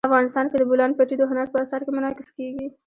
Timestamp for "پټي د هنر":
0.97-1.47